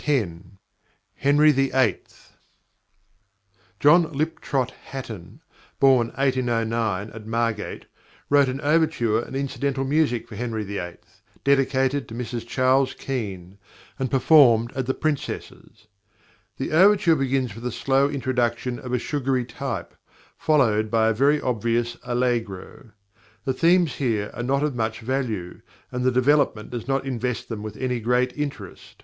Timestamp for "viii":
1.50-1.98, 10.62-10.98